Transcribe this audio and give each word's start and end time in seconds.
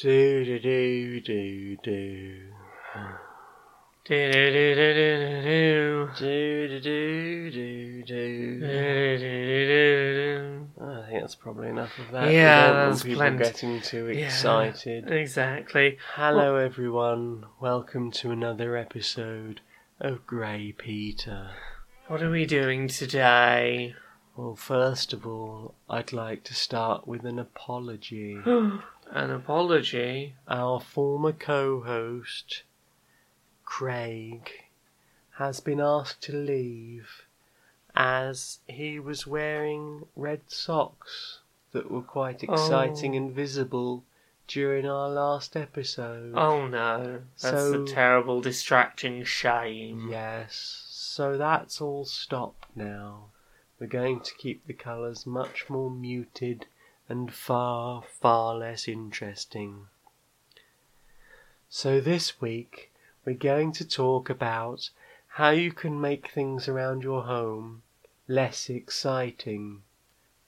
Do 0.00 0.44
do 0.44 0.58
do 0.60 1.20
do 1.20 1.76
do. 1.82 2.52
Do-do-do-do-do-do. 4.04 6.08
Do 6.16 6.68
do 6.68 6.80
do 6.80 7.50
do 7.50 8.02
do. 8.04 8.60
Do-do-do-do-do. 8.60 10.68
I 10.80 11.06
think 11.10 11.20
that's 11.22 11.34
probably 11.34 11.68
enough 11.70 11.98
of 11.98 12.12
that. 12.12 12.30
Yeah, 12.32 12.70
that's 12.86 13.02
people 13.02 13.18
plenty. 13.18 13.38
getting 13.38 13.80
too 13.82 14.06
Yeah. 14.08 14.26
excited. 14.26 15.10
Exactly. 15.10 15.98
Hello, 16.14 16.54
everyone. 16.56 17.46
Welcome 17.60 18.12
to 18.12 18.30
another 18.30 18.76
episode 18.76 19.60
of 20.00 20.24
Grey 20.28 20.72
Peter. 20.78 21.50
What 22.06 22.22
are 22.22 22.30
we 22.30 22.46
doing 22.46 22.86
today? 22.86 23.96
Well, 24.36 24.54
first 24.54 25.12
of 25.12 25.26
all, 25.26 25.74
I'd 25.90 26.12
like 26.12 26.44
to 26.44 26.54
start 26.54 27.08
with 27.08 27.24
an 27.24 27.40
apology. 27.40 28.38
An 29.10 29.30
apology. 29.30 30.34
Our 30.46 30.80
former 30.80 31.32
co 31.32 31.80
host, 31.80 32.62
Craig, 33.64 34.50
has 35.38 35.60
been 35.60 35.80
asked 35.80 36.22
to 36.24 36.32
leave 36.32 37.26
as 37.94 38.58
he 38.66 38.98
was 39.00 39.26
wearing 39.26 40.06
red 40.14 40.42
socks 40.50 41.40
that 41.72 41.90
were 41.90 42.02
quite 42.02 42.42
exciting 42.44 43.14
Oh. 43.14 43.16
and 43.16 43.32
visible 43.34 44.04
during 44.46 44.86
our 44.86 45.08
last 45.08 45.56
episode. 45.56 46.32
Oh 46.36 46.66
no. 46.66 47.22
That's 47.40 47.70
So- 47.70 47.82
a 47.82 47.86
terrible, 47.86 48.40
distracting 48.40 49.24
shame. 49.24 50.08
Yes, 50.10 50.84
so 50.88 51.36
that's 51.36 51.80
all 51.80 52.04
stopped 52.04 52.68
now. 52.76 53.30
We're 53.80 53.86
going 53.86 54.20
to 54.20 54.34
keep 54.34 54.66
the 54.66 54.72
colours 54.74 55.26
much 55.26 55.68
more 55.70 55.90
muted 55.90 56.66
and 57.08 57.32
far, 57.32 58.02
far 58.02 58.54
less 58.54 58.86
interesting. 58.86 59.86
So 61.68 62.00
this 62.00 62.40
week, 62.40 62.92
we're 63.24 63.34
going 63.34 63.72
to 63.72 63.86
talk 63.86 64.30
about 64.30 64.90
how 65.28 65.50
you 65.50 65.72
can 65.72 66.00
make 66.00 66.28
things 66.28 66.68
around 66.68 67.02
your 67.02 67.22
home 67.24 67.82
less 68.26 68.68
exciting. 68.68 69.82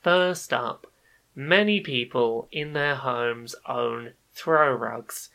First 0.02 0.52
up, 0.52 0.86
many 1.34 1.80
people 1.80 2.48
in 2.52 2.72
their 2.74 2.96
homes 2.96 3.54
own 3.66 4.12
throw 4.34 4.72
rugs, 4.72 5.30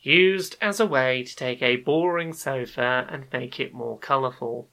used 0.00 0.56
as 0.60 0.80
a 0.80 0.86
way 0.86 1.22
to 1.24 1.36
take 1.36 1.62
a 1.62 1.76
boring 1.76 2.32
sofa 2.32 3.06
and 3.10 3.32
make 3.32 3.58
it 3.58 3.74
more 3.74 3.98
colourful. 3.98 4.68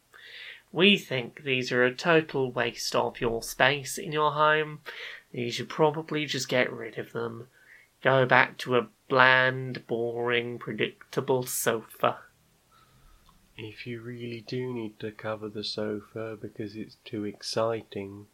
We 0.71 0.97
think 0.97 1.43
these 1.43 1.71
are 1.71 1.83
a 1.83 1.93
total 1.93 2.51
waste 2.51 2.95
of 2.95 3.21
your 3.21 3.41
space 3.41 3.97
in 3.97 4.11
your 4.11 4.33
home. 4.33 4.81
You 5.37 5.51
should 5.51 5.67
probably 5.67 6.25
just 6.25 6.47
get 6.47 6.71
rid 6.71 6.97
of 6.97 7.11
them. 7.11 7.49
Go 8.01 8.25
back 8.25 8.57
to 8.59 8.77
a 8.77 8.87
bland, 9.09 9.85
boring, 9.85 10.57
predictable 10.57 11.43
sofa. 11.43 12.19
If 13.57 13.85
you 13.85 13.99
really 13.99 14.39
do 14.39 14.73
need 14.73 14.97
to 15.01 15.11
cover 15.11 15.49
the 15.49 15.65
sofa 15.65 16.37
because 16.41 16.77
it's 16.77 16.95
too 17.03 17.25
exciting, 17.25 18.27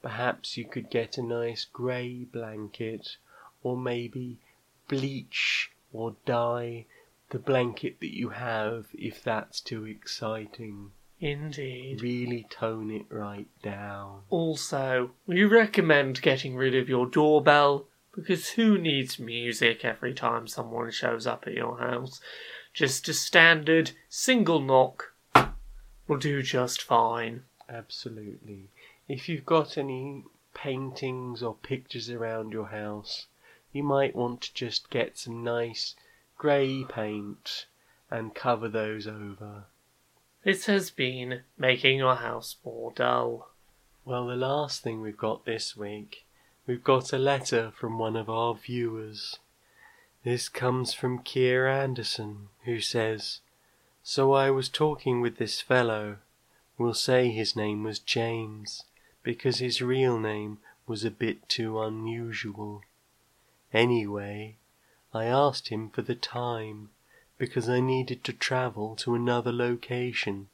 perhaps 0.00 0.56
you 0.56 0.64
could 0.64 0.90
get 0.90 1.18
a 1.18 1.24
nice 1.24 1.64
grey 1.64 2.22
blanket 2.22 3.16
or 3.64 3.76
maybe 3.76 4.38
bleach 4.86 5.72
or 5.92 6.14
dye 6.24 6.86
the 7.30 7.40
blanket 7.40 7.98
that 7.98 8.14
you 8.14 8.28
have 8.28 8.86
if 8.92 9.24
that's 9.24 9.60
too 9.60 9.86
exciting. 9.86 10.92
Indeed. 11.24 12.02
Really 12.02 12.46
tone 12.50 12.90
it 12.90 13.06
right 13.08 13.48
down. 13.62 14.24
Also, 14.28 15.12
we 15.26 15.42
recommend 15.44 16.20
getting 16.20 16.54
rid 16.54 16.74
of 16.74 16.90
your 16.90 17.06
doorbell 17.06 17.86
because 18.14 18.50
who 18.50 18.76
needs 18.76 19.18
music 19.18 19.86
every 19.86 20.12
time 20.12 20.46
someone 20.46 20.90
shows 20.90 21.26
up 21.26 21.44
at 21.46 21.54
your 21.54 21.78
house? 21.78 22.20
Just 22.74 23.08
a 23.08 23.14
standard 23.14 23.92
single 24.10 24.60
knock 24.60 25.14
will 26.06 26.18
do 26.18 26.42
just 26.42 26.82
fine. 26.82 27.44
Absolutely. 27.70 28.68
If 29.08 29.26
you've 29.26 29.46
got 29.46 29.78
any 29.78 30.24
paintings 30.52 31.42
or 31.42 31.54
pictures 31.54 32.10
around 32.10 32.52
your 32.52 32.66
house, 32.66 33.28
you 33.72 33.82
might 33.82 34.14
want 34.14 34.42
to 34.42 34.52
just 34.52 34.90
get 34.90 35.16
some 35.16 35.42
nice 35.42 35.94
grey 36.36 36.84
paint 36.86 37.64
and 38.10 38.34
cover 38.34 38.68
those 38.68 39.06
over. 39.06 39.64
This 40.44 40.66
has 40.66 40.90
been 40.90 41.40
making 41.56 41.96
your 41.96 42.16
house 42.16 42.56
more 42.62 42.92
dull. 42.94 43.48
Well, 44.04 44.26
the 44.26 44.36
last 44.36 44.82
thing 44.82 45.00
we've 45.00 45.16
got 45.16 45.46
this 45.46 45.74
week, 45.74 46.26
we've 46.66 46.84
got 46.84 47.14
a 47.14 47.18
letter 47.18 47.72
from 47.74 47.98
one 47.98 48.14
of 48.14 48.28
our 48.28 48.54
viewers. 48.54 49.38
This 50.22 50.50
comes 50.50 50.92
from 50.92 51.22
Keir 51.22 51.66
Anderson, 51.66 52.48
who 52.66 52.80
says, 52.80 53.40
So 54.02 54.34
I 54.34 54.50
was 54.50 54.68
talking 54.68 55.22
with 55.22 55.38
this 55.38 55.62
fellow. 55.62 56.18
We'll 56.76 56.92
say 56.92 57.30
his 57.30 57.56
name 57.56 57.82
was 57.82 57.98
James, 57.98 58.84
because 59.22 59.60
his 59.60 59.80
real 59.80 60.18
name 60.18 60.58
was 60.86 61.06
a 61.06 61.10
bit 61.10 61.48
too 61.48 61.80
unusual. 61.80 62.82
Anyway, 63.72 64.56
I 65.14 65.24
asked 65.24 65.68
him 65.68 65.88
for 65.88 66.02
the 66.02 66.14
time, 66.14 66.90
because 67.38 67.68
I 67.68 67.80
needed 67.80 68.24
to 68.24 68.32
travel 68.32 68.96
to 68.96 69.14
another 69.14 69.52
location, 69.52 70.48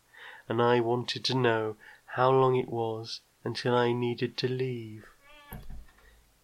and 0.48 0.62
I 0.62 0.80
wanted 0.80 1.24
to 1.24 1.34
know 1.34 1.76
how 2.14 2.30
long 2.30 2.56
it 2.56 2.68
was 2.68 3.20
until 3.44 3.74
I 3.74 3.92
needed 3.92 4.36
to 4.38 4.48
leave. 4.48 5.04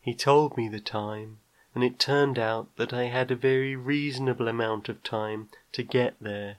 He 0.00 0.14
told 0.14 0.56
me 0.56 0.69
the 0.69 0.80
time, 0.80 1.38
and 1.74 1.82
it 1.82 1.98
turned 1.98 2.38
out 2.38 2.74
that 2.76 2.92
I 2.92 3.04
had 3.04 3.30
a 3.30 3.36
very 3.36 3.74
reasonable 3.74 4.48
amount 4.48 4.88
of 4.88 5.02
time 5.02 5.48
to 5.72 5.82
get 5.82 6.14
there, 6.20 6.58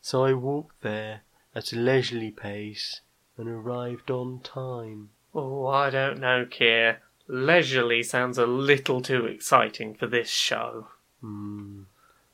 so 0.00 0.24
I 0.24 0.32
walked 0.32 0.82
there 0.82 1.22
at 1.54 1.72
a 1.72 1.76
leisurely 1.76 2.30
pace 2.30 3.00
and 3.36 3.48
arrived 3.48 4.10
on 4.10 4.40
time. 4.40 5.10
Oh, 5.34 5.66
I 5.66 5.90
don't 5.90 6.20
know, 6.20 6.46
Kier. 6.46 6.98
Leisurely 7.26 8.02
sounds 8.02 8.38
a 8.38 8.46
little 8.46 9.00
too 9.00 9.26
exciting 9.26 9.94
for 9.94 10.06
this 10.06 10.28
show. 10.28 10.88
Hmm. 11.20 11.82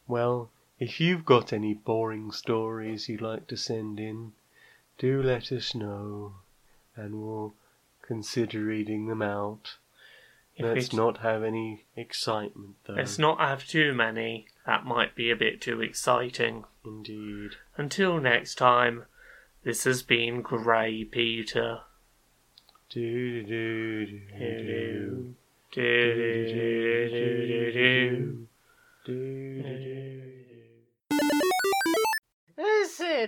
Well, 0.06 0.50
if 0.80 0.98
you've 0.98 1.26
got 1.26 1.52
any 1.52 1.74
boring 1.74 2.32
stories 2.32 3.08
you'd 3.08 3.20
like 3.20 3.46
to 3.48 3.56
send 3.56 4.00
in, 4.00 4.32
do 4.98 5.22
let 5.22 5.52
us 5.52 5.74
know, 5.74 6.32
and 6.96 7.22
we'll 7.22 7.52
consider 8.00 8.64
reading 8.64 9.06
them 9.06 9.20
out. 9.20 9.76
If 10.56 10.64
Let's 10.64 10.92
not 10.92 11.18
have 11.18 11.44
any 11.44 11.84
excitement, 11.96 12.76
though. 12.86 12.94
Let's 12.94 13.18
not 13.18 13.38
have 13.38 13.66
too 13.66 13.92
many. 13.92 14.46
That 14.66 14.84
might 14.84 15.14
be 15.14 15.30
a 15.30 15.36
bit 15.36 15.60
too 15.60 15.80
exciting. 15.82 16.64
Indeed. 16.84 17.52
Until 17.76 18.18
next 18.18 18.56
time, 18.56 19.04
this 19.62 19.84
has 19.84 20.02
been 20.02 20.40
Grey 20.40 21.04
Peter. 21.04 21.80
Do 22.88 23.42
do 23.42 24.06
do 24.06 24.18
do 24.18 25.34
Do, 25.72 25.74
do 25.74 26.14
do, 26.14 26.48
do, 26.48 27.08
do, 27.10 27.46
do, 27.48 27.72
do. 27.72 28.46
do 29.04 29.62
do 29.62 29.62
do. 29.62 30.39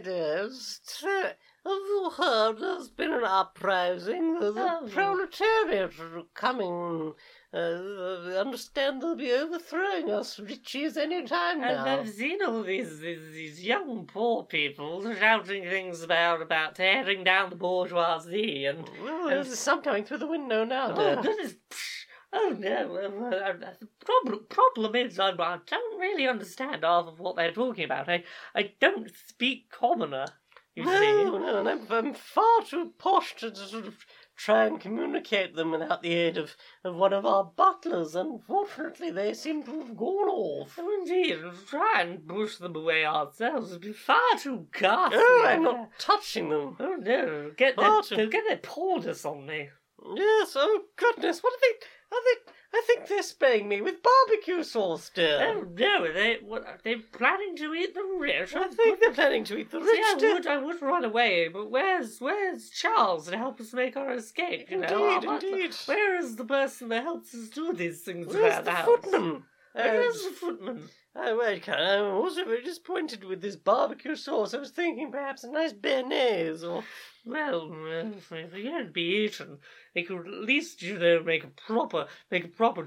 Stra- 0.00 1.36
have 1.64 1.72
you 1.86 2.10
heard 2.16 2.58
there's 2.58 2.88
been 2.88 3.12
an 3.12 3.24
uprising? 3.24 4.40
The, 4.40 4.52
Oh. 4.56 4.88
proletariat 4.90 5.92
are 6.00 6.22
coming. 6.34 7.12
Uh, 7.54 7.58
I 7.58 8.36
understand 8.38 9.02
they'll 9.02 9.14
be 9.14 9.30
overthrowing 9.30 10.10
us 10.10 10.38
richies 10.40 10.96
any 10.96 11.22
time 11.24 11.62
I've, 11.62 11.84
now. 11.84 12.00
I've 12.00 12.08
seen 12.08 12.38
all 12.42 12.62
these, 12.62 12.98
these 13.00 13.30
these 13.32 13.62
young 13.62 14.06
poor 14.06 14.44
people 14.44 15.02
shouting 15.14 15.64
things 15.64 16.02
about 16.02 16.40
about 16.42 16.74
tearing 16.76 17.22
down 17.24 17.50
the 17.50 17.56
bourgeoisie 17.56 18.64
and 18.64 18.88
Well, 19.04 19.28
there's 19.28 19.56
some 19.58 19.82
coming 19.82 20.04
through 20.04 20.18
the 20.18 20.26
window 20.26 20.64
now, 20.64 20.92
oh 20.92 20.96
dear. 20.96 21.22
goodness, 21.22 21.54
oh 22.32 22.56
no. 22.58 22.96
uh, 22.96 23.52
The 23.80 23.88
problem 24.04 24.46
problem 24.48 24.94
is 24.96 25.18
I, 25.18 25.32
don't 25.32 26.00
really 26.00 26.26
understand 26.26 26.84
half 26.84 27.06
of 27.06 27.20
what 27.20 27.36
they're 27.36 27.52
talking 27.52 27.84
about. 27.84 28.08
I 28.08 28.24
I 28.54 28.72
don't 28.80 29.10
speak 29.28 29.70
commoner. 29.70 30.26
You 30.74 30.84
no, 30.86 30.98
see. 30.98 31.24
no, 31.24 31.66
I'm, 31.68 31.86
I'm 31.90 32.14
far 32.14 32.62
too 32.66 32.92
posh 32.96 33.36
to 33.36 33.54
sort 33.54 33.86
of 33.86 34.06
try 34.36 34.64
and 34.64 34.80
communicate 34.80 35.54
them 35.54 35.70
without 35.70 36.00
the 36.02 36.14
aid 36.14 36.38
of, 36.38 36.56
of 36.82 36.94
one 36.94 37.12
of 37.12 37.26
our 37.26 37.44
butlers. 37.44 38.14
Unfortunately, 38.16 39.10
they 39.10 39.34
seem 39.34 39.62
to 39.64 39.80
have 39.80 39.94
gone 39.94 40.30
off. 40.30 40.78
Oh, 40.80 40.98
indeed, 40.98 41.38
try 41.68 42.00
and 42.00 42.26
push 42.26 42.56
them 42.56 42.74
away 42.74 43.04
ourselves 43.04 43.70
would 43.72 43.82
be 43.82 43.92
far 43.92 44.18
too 44.38 44.66
ghastly. 44.72 45.18
Oh, 45.20 45.44
I'm 45.46 45.62
not 45.62 45.90
touching 45.98 46.48
them. 46.48 46.76
Oh 46.80 46.96
no, 46.98 47.50
get 47.54 47.76
their, 47.76 48.00
too- 48.00 48.16
they'll 48.16 48.28
get 48.30 48.44
their 48.48 48.56
paws 48.56 49.26
on 49.26 49.44
me. 49.44 49.68
Yes, 50.16 50.54
oh 50.56 50.84
goodness, 50.96 51.42
what 51.42 51.52
are 51.52 51.58
they? 51.60 51.86
Are 52.12 52.24
they? 52.24 52.52
I 52.74 52.82
think 52.86 53.06
they're 53.06 53.22
spraying 53.22 53.68
me 53.68 53.82
with 53.82 53.96
barbecue 54.02 54.62
sauce, 54.62 55.10
dear. 55.14 55.38
Oh 55.54 55.66
no, 55.74 56.10
they 56.12 56.38
what, 56.42 56.64
are 56.66 56.78
they 56.82 56.94
planning 56.96 57.54
to 57.56 57.74
eat 57.74 57.94
the 57.94 58.02
rich? 58.18 58.54
I 58.56 58.68
think 58.68 58.98
they're 58.98 59.12
planning 59.12 59.44
to 59.44 59.58
eat 59.58 59.70
the 59.70 59.80
See, 59.80 59.84
rich, 59.86 60.00
I 60.24 60.32
would, 60.32 60.46
I 60.46 60.56
would 60.56 60.80
run 60.82 61.04
away, 61.04 61.48
but 61.48 61.70
where's 61.70 62.18
where's 62.20 62.70
Charles 62.70 63.28
to 63.28 63.36
help 63.36 63.60
us 63.60 63.74
make 63.74 63.96
our 63.96 64.14
escape? 64.14 64.70
You 64.70 64.78
know, 64.78 65.14
Indeed, 65.16 65.26
butler- 65.26 65.48
indeed. 65.48 65.74
Where 65.86 66.16
is 66.18 66.36
the 66.36 66.44
person 66.46 66.88
that 66.88 67.02
helps 67.02 67.34
us 67.34 67.48
do 67.50 67.74
these 67.74 68.00
things 68.00 68.28
Where's 68.32 68.56
the 68.56 68.62
the 68.62 68.70
house? 68.70 68.86
footman? 68.86 69.42
Where's 69.74 70.22
the 70.24 70.30
footman? 70.30 70.88
Oh, 71.14 71.38
wait, 71.38 71.68
I'm 71.68 72.14
also 72.14 72.42
very 72.44 72.62
disappointed 72.62 73.22
with 73.22 73.42
this 73.42 73.56
barbecue 73.56 74.16
sauce. 74.16 74.54
I 74.54 74.58
was 74.58 74.70
thinking 74.70 75.12
perhaps 75.12 75.44
a 75.44 75.50
nice 75.50 75.74
béarnaise 75.74 76.62
or. 76.62 76.84
Well, 77.26 77.70
uh, 77.70 78.16
if 78.16 78.30
they 78.30 78.62
can't 78.62 78.94
be 78.94 79.02
eaten, 79.02 79.58
they 79.94 80.02
could 80.02 80.26
at 80.26 80.26
least, 80.26 80.80
you 80.80 80.98
know, 80.98 81.22
make 81.22 81.44
a 81.44 81.48
proper, 81.48 82.06
make 82.30 82.44
a 82.44 82.48
proper 82.48 82.86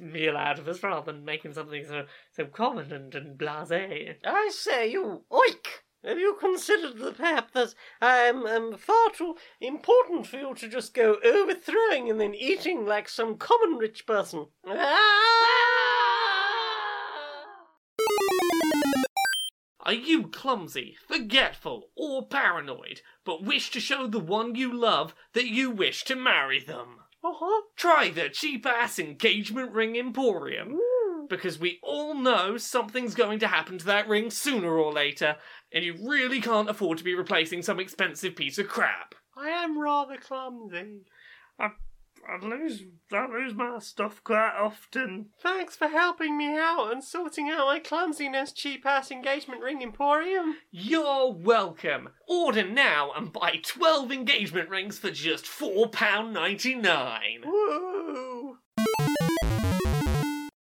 meal 0.00 0.36
out 0.36 0.60
of 0.60 0.68
us 0.68 0.82
rather 0.82 1.12
than 1.12 1.24
making 1.24 1.52
something 1.54 1.84
so 1.84 2.06
so 2.30 2.46
common 2.46 2.92
and, 2.92 3.14
and 3.14 3.36
blasé. 3.36 4.16
I 4.24 4.50
say, 4.52 4.90
you 4.90 5.24
oik! 5.30 5.66
Have 6.04 6.18
you 6.18 6.36
considered 6.38 6.98
the 6.98 7.12
perhaps 7.12 7.52
that 7.54 7.74
I'm 8.00 8.46
um, 8.46 8.76
far 8.76 9.10
too 9.10 9.36
important 9.60 10.26
for 10.26 10.36
you 10.36 10.54
to 10.54 10.68
just 10.68 10.92
go 10.94 11.16
overthrowing 11.24 12.10
and 12.10 12.20
then 12.20 12.34
eating 12.34 12.84
like 12.86 13.08
some 13.08 13.36
common 13.36 13.78
rich 13.78 14.06
person? 14.06 14.46
Ah! 14.66 15.13
Are 19.84 19.92
you 19.92 20.28
clumsy, 20.28 20.96
forgetful, 21.06 21.90
or 21.94 22.26
paranoid, 22.26 23.02
but 23.24 23.42
wish 23.44 23.70
to 23.72 23.80
show 23.80 24.06
the 24.06 24.18
one 24.18 24.54
you 24.54 24.72
love 24.72 25.14
that 25.34 25.48
you 25.48 25.70
wish 25.70 26.04
to 26.04 26.16
marry 26.16 26.58
them? 26.58 27.00
Uh-huh. 27.22 27.62
Try 27.76 28.10
the 28.10 28.30
cheap 28.30 28.64
ass 28.64 28.98
engagement 28.98 29.72
ring 29.72 29.96
emporium. 29.96 30.78
Because 31.28 31.58
we 31.58 31.80
all 31.82 32.14
know 32.14 32.56
something's 32.56 33.14
going 33.14 33.38
to 33.40 33.46
happen 33.46 33.78
to 33.78 33.84
that 33.86 34.08
ring 34.08 34.30
sooner 34.30 34.72
or 34.76 34.92
later, 34.92 35.36
and 35.72 35.84
you 35.84 35.96
really 36.00 36.40
can't 36.40 36.70
afford 36.70 36.98
to 36.98 37.04
be 37.04 37.14
replacing 37.14 37.62
some 37.62 37.80
expensive 37.80 38.36
piece 38.36 38.58
of 38.58 38.68
crap. 38.68 39.14
I 39.36 39.48
am 39.48 39.78
rather 39.78 40.16
clumsy. 40.16 41.04
I, 41.58 41.70
I 42.28 42.44
lose 42.44 42.82
I 43.12 43.26
lose 43.26 43.54
my 43.54 43.78
stuff 43.78 44.22
quite 44.24 44.54
often. 44.58 45.26
Thanks 45.40 45.76
for 45.76 45.88
helping 45.88 46.38
me 46.38 46.56
out 46.56 46.90
and 46.90 47.04
sorting 47.04 47.50
out 47.50 47.66
my 47.66 47.78
clumsiness, 47.78 48.52
cheap 48.52 48.86
ass 48.86 49.10
engagement 49.10 49.62
ring 49.62 49.82
emporium. 49.82 50.56
You're 50.70 51.32
welcome. 51.32 52.08
Order 52.26 52.66
now 52.66 53.12
and 53.14 53.32
buy 53.32 53.60
12 53.62 54.10
engagement 54.10 54.70
rings 54.70 54.98
for 54.98 55.10
just 55.10 55.44
£4.99. 55.44 57.44
Woo! 57.44 58.56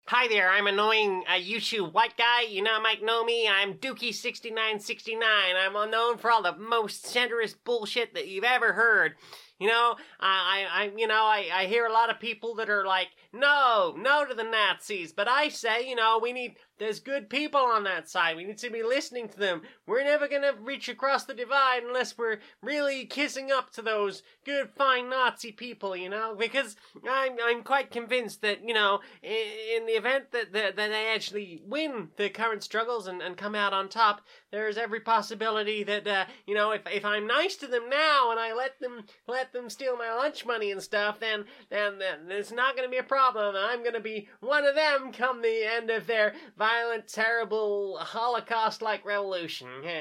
Hi 0.06 0.26
there, 0.28 0.50
I'm 0.50 0.66
annoying 0.66 1.24
uh, 1.28 1.34
YouTube 1.34 1.92
white 1.92 2.16
guy. 2.16 2.42
You 2.42 2.62
know, 2.62 2.80
might 2.80 3.04
know 3.04 3.24
me. 3.24 3.48
I'm 3.48 3.74
Dookie6969. 3.74 5.20
I'm 5.22 5.76
unknown 5.76 6.18
for 6.18 6.30
all 6.30 6.42
the 6.42 6.56
most 6.56 7.04
centrist 7.04 7.56
bullshit 7.64 8.14
that 8.14 8.26
you've 8.26 8.44
ever 8.44 8.72
heard. 8.72 9.14
You 9.60 9.68
know, 9.68 9.96
I, 10.18 10.66
I, 10.72 10.90
you 10.96 11.06
know, 11.06 11.22
I, 11.22 11.48
I 11.52 11.66
hear 11.66 11.84
a 11.86 11.92
lot 11.92 12.08
of 12.08 12.18
people 12.18 12.54
that 12.56 12.70
are 12.70 12.86
like, 12.86 13.08
no, 13.32 13.94
no 13.96 14.24
to 14.24 14.34
the 14.34 14.42
Nazis. 14.44 15.12
But 15.12 15.28
I 15.28 15.48
say, 15.48 15.88
you 15.88 15.94
know, 15.94 16.18
we 16.20 16.32
need, 16.32 16.56
there's 16.78 16.98
good 16.98 17.30
people 17.30 17.60
on 17.60 17.84
that 17.84 18.08
side. 18.08 18.36
We 18.36 18.44
need 18.44 18.58
to 18.58 18.70
be 18.70 18.82
listening 18.82 19.28
to 19.28 19.38
them. 19.38 19.62
We're 19.86 20.02
never 20.02 20.26
gonna 20.26 20.52
reach 20.60 20.88
across 20.88 21.24
the 21.24 21.34
divide 21.34 21.82
unless 21.84 22.18
we're 22.18 22.38
really 22.62 23.04
kissing 23.06 23.52
up 23.52 23.70
to 23.72 23.82
those 23.82 24.22
good, 24.44 24.70
fine 24.76 25.08
Nazi 25.10 25.52
people, 25.52 25.94
you 25.96 26.08
know? 26.08 26.34
Because 26.36 26.74
I'm, 27.08 27.36
I'm 27.42 27.62
quite 27.62 27.90
convinced 27.92 28.42
that, 28.42 28.66
you 28.66 28.74
know, 28.74 29.00
i- 29.22 29.76
in 29.76 29.86
the 29.86 29.92
event 29.92 30.32
that, 30.32 30.52
that, 30.52 30.74
that 30.76 30.88
they 30.90 31.08
actually 31.14 31.62
win 31.64 32.08
the 32.16 32.30
current 32.30 32.64
struggles 32.64 33.06
and, 33.06 33.22
and 33.22 33.36
come 33.36 33.54
out 33.54 33.72
on 33.72 33.88
top, 33.88 34.22
there's 34.50 34.76
every 34.76 35.00
possibility 35.00 35.84
that, 35.84 36.06
uh, 36.06 36.24
you 36.46 36.54
know, 36.54 36.72
if, 36.72 36.82
if 36.92 37.04
I'm 37.04 37.26
nice 37.28 37.54
to 37.56 37.68
them 37.68 37.88
now 37.88 38.30
and 38.32 38.40
I 38.40 38.54
let 38.54 38.80
them, 38.80 39.04
let 39.28 39.52
them 39.52 39.70
steal 39.70 39.96
my 39.96 40.12
lunch 40.14 40.44
money 40.44 40.72
and 40.72 40.82
stuff, 40.82 41.20
then, 41.20 41.44
then, 41.68 41.98
then 42.00 42.18
it's 42.30 42.50
not 42.50 42.74
gonna 42.74 42.88
be 42.88 42.96
a 42.96 43.02
problem. 43.04 43.19
I'm 43.22 43.84
gonna 43.84 44.00
be 44.00 44.28
one 44.40 44.64
of 44.64 44.74
them 44.74 45.12
come 45.12 45.42
the 45.42 45.64
end 45.64 45.90
of 45.90 46.06
their 46.06 46.34
violent, 46.56 47.06
terrible, 47.06 47.98
Holocaust-like 47.98 49.04
revolution. 49.04 49.68
Me 49.82 49.98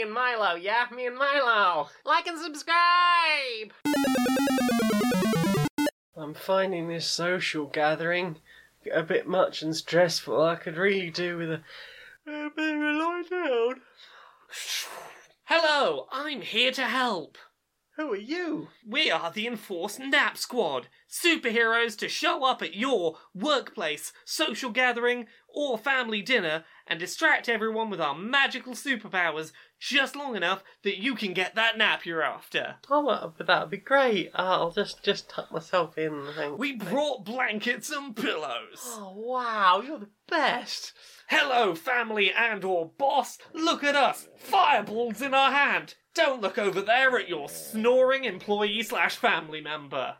and 0.00 0.12
Milo, 0.12 0.54
yeah? 0.54 0.86
Me 0.94 1.06
and 1.06 1.16
Milo. 1.16 1.88
Like 2.04 2.26
and 2.26 2.38
subscribe! 2.38 3.72
I'm 6.16 6.34
finding 6.34 6.88
this 6.88 7.06
social 7.06 7.66
gathering 7.66 8.36
a 8.92 9.02
bit 9.02 9.26
much 9.26 9.62
and 9.62 9.76
stressful. 9.76 10.40
I 10.40 10.56
could 10.56 10.76
really 10.78 11.10
do 11.10 11.36
with 11.36 11.50
a, 11.50 11.60
a 12.26 12.50
bit 12.50 12.74
of 12.74 12.80
a 12.80 12.92
lie 12.92 13.22
down. 13.28 13.82
Hello, 15.44 16.06
I'm 16.10 16.40
here 16.40 16.72
to 16.72 16.84
help. 16.84 17.36
Who 17.96 18.10
are 18.10 18.16
you? 18.16 18.68
We 18.88 19.10
are 19.10 19.30
the 19.30 19.46
Enforced 19.46 19.98
Nap 19.98 20.38
Squad, 20.38 20.88
superheroes 21.10 21.94
to 21.98 22.08
show 22.08 22.42
up 22.42 22.62
at 22.62 22.74
your 22.74 23.18
workplace, 23.34 24.14
social 24.24 24.70
gathering, 24.70 25.26
or 25.46 25.76
family 25.76 26.22
dinner 26.22 26.64
and 26.86 26.98
distract 26.98 27.50
everyone 27.50 27.90
with 27.90 28.00
our 28.00 28.14
magical 28.14 28.72
superpowers 28.72 29.52
just 29.82 30.14
long 30.14 30.36
enough 30.36 30.62
that 30.84 31.02
you 31.02 31.16
can 31.16 31.32
get 31.32 31.56
that 31.56 31.76
nap 31.76 32.06
you're 32.06 32.22
after. 32.22 32.76
Oh, 32.88 33.32
but 33.36 33.46
that'd 33.48 33.68
be 33.70 33.78
great. 33.78 34.30
Uh, 34.32 34.60
I'll 34.60 34.70
just 34.70 35.02
just 35.02 35.28
tuck 35.28 35.50
myself 35.50 35.98
in. 35.98 36.24
We 36.56 36.76
brought 36.76 37.24
blankets 37.24 37.90
and 37.90 38.14
pillows. 38.14 38.80
Oh 38.84 39.12
wow, 39.16 39.82
you're 39.84 39.98
the 39.98 40.08
best. 40.28 40.92
Hello, 41.28 41.74
family 41.74 42.32
and 42.32 42.64
or 42.64 42.92
boss. 42.96 43.38
Look 43.52 43.82
at 43.82 43.96
us, 43.96 44.28
fireballs 44.36 45.20
in 45.20 45.34
our 45.34 45.50
hand. 45.50 45.96
Don't 46.14 46.40
look 46.40 46.58
over 46.58 46.80
there 46.80 47.18
at 47.18 47.28
your 47.28 47.48
snoring 47.48 48.24
employee 48.24 48.84
slash 48.84 49.16
family 49.16 49.60
member. 49.60 50.16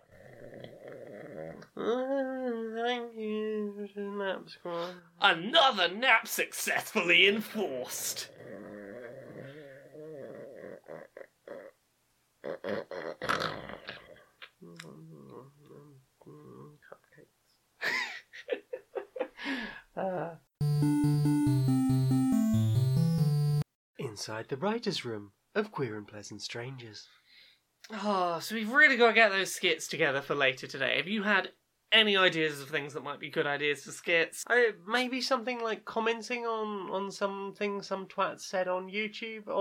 Uh, 1.77 2.43
Thank 2.85 3.15
you, 3.17 3.89
Nap 3.97 4.49
Squad. 4.49 4.95
Another 5.21 5.89
nap 5.89 6.27
successfully 6.27 7.29
enforced. 7.29 8.29
Inside 24.23 24.51
the 24.51 24.57
writer's 24.57 25.05
room 25.05 25.33
of 25.57 25.73
Queer 25.73 25.97
and 25.97 26.07
Pleasant 26.07 26.41
Strangers. 26.43 27.09
Oh, 27.91 28.39
so 28.39 28.55
we've 28.55 28.71
really 28.73 28.97
got 28.97 29.09
to 29.09 29.13
get 29.15 29.31
those 29.31 29.53
skits 29.53 29.89
together 29.89 30.21
for 30.21 30.37
later 30.37 30.69
today. 30.69 30.97
Have 30.99 31.09
you 31.09 31.25
had 31.25 31.49
any 31.91 32.17
ideas 32.17 32.61
of 32.61 32.69
things 32.69 32.95
that 32.95 33.03
might 33.03 33.19
be 33.19 33.31
good 33.31 33.49
ideas 33.49 33.83
for 33.83 33.91
skits? 33.91 34.45
Uh, 34.49 34.75
maybe 34.87 35.21
something 35.21 35.61
like 35.61 35.85
commenting 35.85 36.47
on, 36.47 36.89
on 36.93 37.11
something 37.11 37.83
some 37.83 38.07
twat 38.07 38.41
said 38.41 38.69
on 38.69 38.89
YouTube 38.89 39.49
or, 39.49 39.55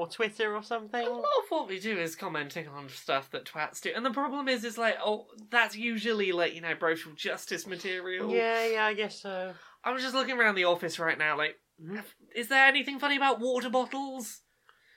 or 0.00 0.08
Twitter 0.08 0.52
or 0.52 0.64
something. 0.64 1.06
A 1.06 1.10
lot 1.10 1.22
of 1.22 1.50
what 1.50 1.68
we 1.68 1.78
do 1.78 1.96
is 1.96 2.16
commenting 2.16 2.66
on 2.66 2.88
stuff 2.88 3.30
that 3.30 3.44
twats 3.44 3.80
do, 3.80 3.92
and 3.94 4.04
the 4.04 4.10
problem 4.10 4.48
is, 4.48 4.64
is 4.64 4.76
like, 4.76 4.96
oh, 5.00 5.28
that's 5.48 5.76
usually 5.76 6.32
like 6.32 6.56
you 6.56 6.60
know, 6.60 6.74
social 6.80 7.12
justice 7.12 7.68
material. 7.68 8.34
Yeah, 8.34 8.66
yeah, 8.66 8.84
I 8.84 8.94
guess 8.94 9.22
so. 9.22 9.54
I 9.84 9.92
was 9.92 10.02
just 10.02 10.16
looking 10.16 10.40
around 10.40 10.56
the 10.56 10.64
office 10.64 10.98
right 10.98 11.16
now, 11.16 11.38
like, 11.38 11.54
is 12.34 12.48
there 12.48 12.66
anything 12.66 12.98
funny 12.98 13.16
about 13.16 13.40
water 13.40 13.70
bottles? 13.70 14.42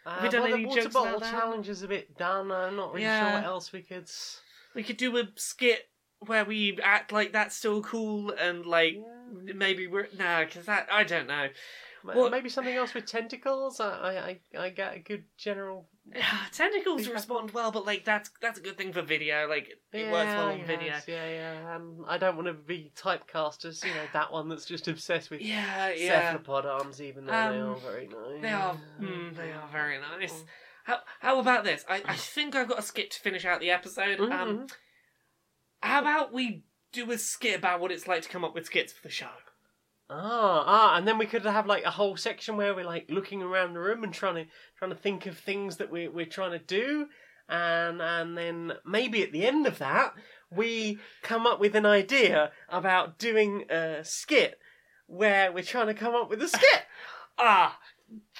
Uh, 0.05 0.19
we 0.23 0.29
done 0.29 0.41
well, 0.43 0.53
any 0.53 0.63
the 0.63 0.69
water 0.69 0.81
jokes 0.81 0.93
bottle 0.93 1.09
about 1.17 1.21
that? 1.21 1.31
challenge 1.31 1.69
is 1.69 1.83
a 1.83 1.87
bit 1.87 2.17
done. 2.17 2.51
I'm 2.51 2.75
not 2.75 2.91
really 2.93 3.03
Yeah. 3.05 3.19
sure 3.19 3.33
what 3.39 3.43
else 3.45 3.71
we 3.71 3.81
could. 3.83 4.03
s- 4.03 4.41
We 4.73 4.83
could 4.83 4.97
do 4.97 5.15
a 5.17 5.27
skit 5.35 5.89
where 6.19 6.45
we 6.45 6.79
act 6.81 7.11
like 7.11 7.31
that's 7.33 7.55
still 7.55 7.81
cool, 7.83 8.31
and 8.31 8.65
like 8.65 8.95
maybe 9.31 9.87
we're 9.87 10.07
no, 10.17 10.43
because 10.45 10.65
that 10.65 10.87
I 10.91 11.03
don't 11.03 11.27
know. 11.27 11.49
Well- 12.03 12.29
Maybe 12.29 12.49
something 12.49 12.73
else 12.75 12.93
with 12.93 13.05
tentacles. 13.05 13.79
I, 13.79 13.89
I, 13.89 14.57
I, 14.59 14.63
I 14.65 14.69
get 14.69 14.95
a 14.95 14.99
good 14.99 15.23
general. 15.37 15.87
Tentacles 16.51 17.07
respond 17.07 17.51
well, 17.51 17.71
but 17.71 17.85
like 17.85 18.03
that's 18.03 18.31
that's 18.41 18.57
a 18.59 18.61
good 18.61 18.77
thing 18.77 18.91
for 18.91 19.01
video. 19.03 19.47
Like 19.47 19.69
it 19.93 20.11
works 20.11 20.25
well 20.33 20.49
on 20.49 20.57
yes, 20.57 20.67
video. 20.67 20.93
Yeah, 21.07 21.29
yeah. 21.29 21.75
Um, 21.75 22.03
I 22.07 22.17
don't 22.17 22.35
want 22.35 22.47
to 22.47 22.53
be 22.53 22.91
typecast 22.97 23.65
as 23.65 23.83
you 23.83 23.91
know 23.91 24.05
that 24.13 24.31
one 24.31 24.49
that's 24.49 24.65
just 24.65 24.87
obsessed 24.87 25.29
with 25.29 25.41
Yeah, 25.41 25.91
yeah. 25.95 26.31
cephalopod 26.33 26.65
arms, 26.65 27.01
even 27.01 27.25
though 27.25 27.31
they 27.31 27.59
Um, 27.59 27.69
are 27.69 27.75
very 27.75 28.07
nice. 28.07 28.41
They 28.41 28.49
are, 28.51 28.77
mm, 28.99 29.35
they 29.35 29.51
are 29.51 29.67
very 29.71 29.99
nice. 29.99 30.43
How 30.85 30.97
how 31.19 31.39
about 31.39 31.63
this? 31.63 31.85
I, 31.87 32.01
I 32.05 32.15
think 32.15 32.55
I've 32.55 32.67
got 32.67 32.79
a 32.79 32.83
skit 32.83 33.11
to 33.11 33.19
finish 33.19 33.45
out 33.45 33.59
the 33.59 33.69
episode. 33.69 34.19
Um, 34.19 34.27
Mhm. 34.67 34.71
how 35.83 36.01
about 36.01 36.33
we 36.33 36.63
do 36.91 37.09
a 37.11 37.17
skit 37.17 37.59
about 37.59 37.79
what 37.79 37.91
it's 37.91 38.07
like 38.07 38.23
to 38.23 38.29
come 38.29 38.43
up 38.43 38.55
with 38.55 38.65
skits 38.65 38.91
for 38.91 39.03
the 39.03 39.09
show? 39.09 39.29
Ah, 40.13 40.63
ah, 40.67 40.97
and 40.97 41.07
then 41.07 41.17
we 41.17 41.25
could 41.25 41.45
have 41.45 41.65
like 41.67 41.85
a 41.85 41.91
whole 41.91 42.17
section 42.17 42.57
where 42.57 42.75
we're 42.75 42.83
like 42.83 43.05
looking 43.09 43.41
around 43.41 43.73
the 43.73 43.79
room 43.79 44.03
and 44.03 44.13
trying 44.13 44.35
to 44.35 44.45
trying 44.77 44.91
to 44.91 44.97
think 44.97 45.25
of 45.25 45.37
things 45.37 45.77
that 45.77 45.89
we're 45.89 46.11
we're 46.11 46.25
trying 46.25 46.51
to 46.51 46.59
do, 46.59 47.07
and 47.47 48.01
and 48.01 48.37
then 48.37 48.73
maybe 48.85 49.23
at 49.23 49.31
the 49.31 49.45
end 49.45 49.65
of 49.65 49.77
that 49.77 50.13
we 50.51 50.99
come 51.21 51.47
up 51.47 51.61
with 51.61 51.75
an 51.75 51.85
idea 51.85 52.51
about 52.67 53.17
doing 53.17 53.63
a 53.69 54.03
skit 54.03 54.59
where 55.07 55.49
we're 55.49 55.63
trying 55.63 55.87
to 55.87 55.93
come 55.93 56.13
up 56.13 56.29
with 56.29 56.41
a 56.41 56.47
skit. 56.47 56.83
Ah, 57.43 57.79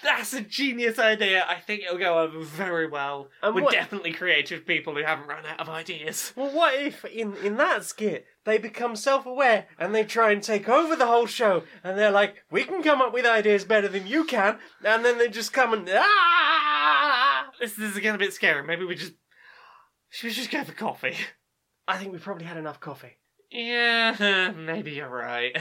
That's 0.04 0.34
a 0.34 0.42
genius 0.42 0.98
idea. 1.00 1.46
I 1.48 1.56
think 1.60 1.84
it'll 1.84 1.98
go 1.98 2.20
over 2.20 2.40
very 2.40 2.88
well. 2.88 3.30
And 3.44 3.54
We're 3.56 3.64
what- 3.64 3.74
definitely 3.74 4.14
creative 4.14 4.66
people 4.66 4.96
who 4.96 5.04
haven't 5.04 5.28
run 5.28 5.46
out 5.46 5.60
of 5.60 5.70
ideas. 5.70 6.34
Well, 6.36 6.52
what 6.52 6.74
if 6.74 7.06
in 7.06 7.36
in 7.38 7.58
that 7.58 7.86
skit 7.86 8.26
they 8.44 8.58
become 8.58 8.96
self-aware 8.96 9.68
and 9.78 9.94
they 9.94 10.04
try 10.04 10.32
and 10.32 10.42
take 10.42 10.68
over 10.68 10.96
the 10.96 11.06
whole 11.08 11.28
show, 11.28 11.64
and 11.84 11.98
they're 11.98 12.12
like, 12.12 12.44
"We 12.50 12.64
can 12.64 12.82
come 12.82 13.02
up 13.02 13.14
with 13.14 13.26
ideas 13.26 13.64
better 13.66 13.88
than 13.88 14.08
you 14.08 14.24
can," 14.24 14.58
and 14.84 15.06
then 15.06 15.18
they 15.18 15.30
just 15.30 15.54
come 15.54 15.74
and 15.74 15.88
ah! 15.94 17.52
This, 17.60 17.76
this 17.76 17.92
is 17.92 17.96
getting 18.00 18.16
a 18.16 18.18
bit 18.26 18.34
scary. 18.34 18.64
Maybe 18.66 18.86
we 18.86 18.96
just. 18.96 19.14
Should 20.10 20.28
we 20.28 20.34
just 20.34 20.52
go 20.52 20.64
for 20.64 20.74
coffee? 20.74 21.16
I 21.88 21.98
think 21.98 22.12
we 22.12 22.18
probably 22.20 22.46
had 22.46 22.58
enough 22.58 22.80
coffee. 22.80 23.18
Yeah, 23.52 24.52
maybe 24.58 24.92
you're 24.92 25.10
right. 25.10 25.56